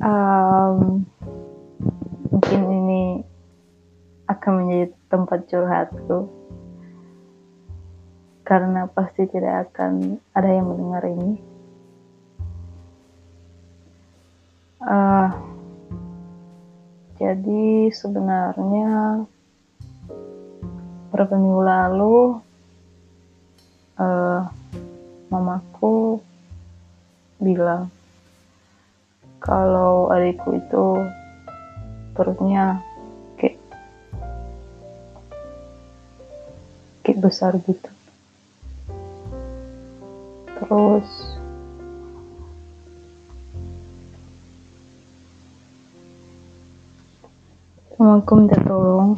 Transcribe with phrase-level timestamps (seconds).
[0.00, 1.04] um,
[2.32, 3.02] mungkin ini
[4.28, 6.18] akan menjadi tempat curhatku.
[8.42, 11.38] Karena pasti tidak akan ada yang mendengar ini.
[14.80, 15.28] Uh,
[17.20, 19.22] jadi sebenarnya
[21.12, 22.16] beberapa minggu lalu
[24.00, 24.40] uh,
[25.28, 26.18] mamaku
[27.38, 27.92] bilang
[29.40, 30.84] kalau adikku itu
[32.12, 32.84] perutnya
[33.40, 33.56] kayak
[37.00, 37.90] kayak besar gitu.
[40.60, 41.08] Terus
[47.96, 49.16] aku minta tolong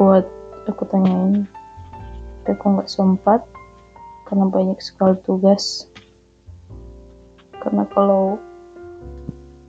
[0.00, 0.24] buat
[0.64, 1.44] aku tanyain.
[2.40, 3.44] Tapi aku nggak sempat
[4.24, 5.84] karena banyak sekali tugas
[7.60, 8.40] karena kalau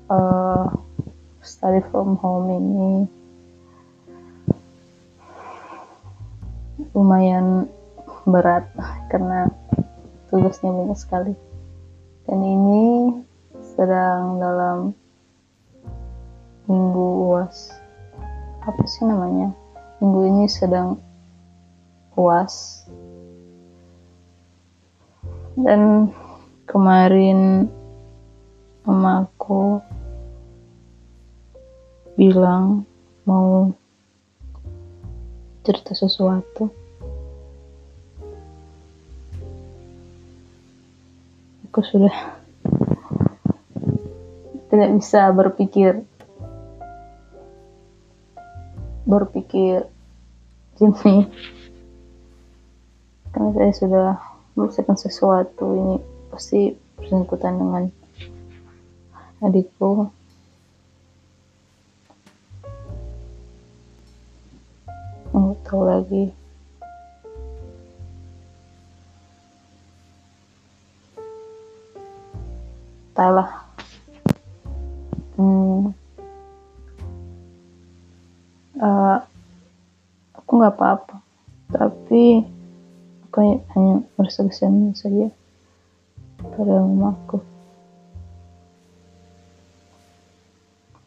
[0.08, 0.66] uh,
[1.44, 3.06] study from home ini
[6.95, 7.67] lumayan
[8.25, 8.67] berat
[9.11, 9.52] karena
[10.31, 11.33] tugasnya banyak sekali.
[12.30, 12.83] Dan ini
[13.75, 14.78] sedang dalam
[16.70, 17.76] minggu uas.
[18.64, 19.52] Apa sih namanya?
[20.00, 21.02] Minggu ini sedang
[22.16, 22.86] uas.
[25.58, 26.14] Dan
[26.70, 27.67] kemarin
[28.82, 29.78] mamaku
[32.18, 32.86] bilang
[33.30, 33.70] mau
[35.62, 36.73] cerita sesuatu.
[41.70, 42.42] Aku sudah
[44.72, 46.04] tidak bisa berpikir
[49.04, 49.92] berpikir
[50.80, 51.28] gini
[53.36, 54.10] karena saya sudah
[54.56, 55.95] menyelesaikan sesuatu ini
[56.32, 57.84] pasti bersangkutan dengan
[59.42, 60.14] adikku.
[65.34, 66.26] Nggak tahu lagi.
[73.12, 73.50] Entahlah
[75.36, 75.92] hmm,
[78.80, 79.18] uh,
[80.38, 81.16] aku nggak apa-apa.
[81.72, 82.46] Tapi
[83.26, 83.38] aku
[83.76, 85.34] hanya merasa kesian saja
[86.40, 87.51] pada mamaku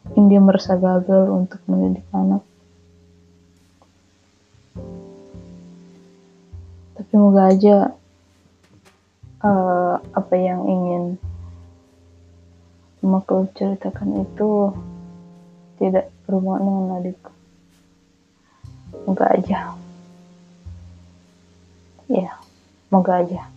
[0.05, 2.45] mungkin dia merasa gagal untuk mendidik anak.
[6.95, 7.77] Tapi moga aja
[9.41, 11.03] uh, apa yang ingin
[13.01, 14.73] mamaku ceritakan itu
[15.81, 17.31] tidak berhubungan dengan adikku
[19.03, 19.75] moga aja.
[22.05, 22.37] Ya
[22.93, 23.49] moga aja